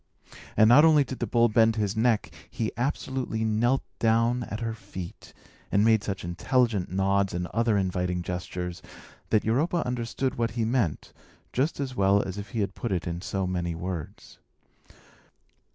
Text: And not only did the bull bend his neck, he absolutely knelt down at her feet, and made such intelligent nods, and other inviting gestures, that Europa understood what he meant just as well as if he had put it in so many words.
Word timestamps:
And 0.57 0.67
not 0.67 0.83
only 0.83 1.03
did 1.03 1.19
the 1.19 1.27
bull 1.27 1.47
bend 1.47 1.75
his 1.75 1.95
neck, 1.95 2.31
he 2.49 2.71
absolutely 2.75 3.43
knelt 3.45 3.83
down 3.99 4.41
at 4.45 4.59
her 4.59 4.73
feet, 4.73 5.31
and 5.71 5.85
made 5.85 6.03
such 6.03 6.23
intelligent 6.25 6.89
nods, 6.91 7.35
and 7.35 7.45
other 7.53 7.77
inviting 7.77 8.23
gestures, 8.23 8.81
that 9.29 9.45
Europa 9.45 9.85
understood 9.85 10.39
what 10.39 10.49
he 10.57 10.65
meant 10.65 11.13
just 11.53 11.79
as 11.79 11.95
well 11.95 12.23
as 12.23 12.39
if 12.39 12.49
he 12.49 12.61
had 12.61 12.73
put 12.73 12.91
it 12.91 13.05
in 13.05 13.21
so 13.21 13.45
many 13.45 13.75
words. 13.75 14.39